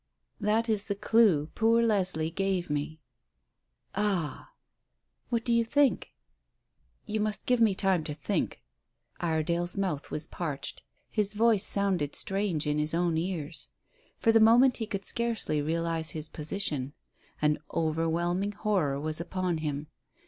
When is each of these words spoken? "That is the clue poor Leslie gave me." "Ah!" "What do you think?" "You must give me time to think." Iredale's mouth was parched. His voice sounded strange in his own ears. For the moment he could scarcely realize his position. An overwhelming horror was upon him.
"That 0.39 0.67
is 0.67 0.87
the 0.87 0.95
clue 0.95 1.51
poor 1.53 1.83
Leslie 1.83 2.31
gave 2.31 2.71
me." 2.71 2.99
"Ah!" 3.93 4.49
"What 5.29 5.45
do 5.45 5.53
you 5.53 5.63
think?" 5.63 6.15
"You 7.05 7.19
must 7.19 7.45
give 7.45 7.61
me 7.61 7.75
time 7.75 8.03
to 8.05 8.15
think." 8.15 8.63
Iredale's 9.19 9.77
mouth 9.77 10.09
was 10.09 10.25
parched. 10.25 10.81
His 11.11 11.35
voice 11.35 11.63
sounded 11.63 12.15
strange 12.15 12.65
in 12.65 12.79
his 12.79 12.95
own 12.95 13.15
ears. 13.15 13.69
For 14.17 14.31
the 14.31 14.39
moment 14.39 14.77
he 14.77 14.87
could 14.87 15.05
scarcely 15.05 15.61
realize 15.61 16.09
his 16.17 16.27
position. 16.29 16.93
An 17.39 17.59
overwhelming 17.71 18.53
horror 18.53 18.99
was 18.99 19.21
upon 19.21 19.59
him. 19.59 19.85